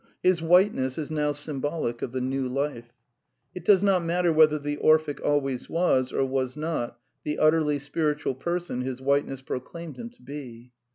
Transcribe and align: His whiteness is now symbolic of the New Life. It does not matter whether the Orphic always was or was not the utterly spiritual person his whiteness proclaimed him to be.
His 0.23 0.41
whiteness 0.41 0.97
is 0.97 1.11
now 1.11 1.31
symbolic 1.31 2.01
of 2.01 2.11
the 2.11 2.21
New 2.21 2.49
Life. 2.49 2.91
It 3.53 3.63
does 3.63 3.83
not 3.83 4.03
matter 4.03 4.33
whether 4.33 4.57
the 4.57 4.77
Orphic 4.77 5.21
always 5.23 5.69
was 5.69 6.11
or 6.11 6.25
was 6.25 6.57
not 6.57 6.97
the 7.23 7.37
utterly 7.37 7.77
spiritual 7.77 8.33
person 8.33 8.81
his 8.81 8.99
whiteness 8.99 9.43
proclaimed 9.43 9.97
him 9.97 10.09
to 10.09 10.21
be. 10.23 10.71